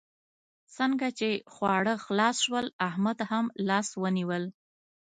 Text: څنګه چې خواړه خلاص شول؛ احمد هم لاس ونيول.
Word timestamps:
څنګه 0.77 1.07
چې 1.19 1.29
خواړه 1.53 1.93
خلاص 2.05 2.37
شول؛ 2.45 2.67
احمد 2.89 3.17
هم 3.29 3.45
لاس 3.67 3.87
ونيول. 4.01 4.43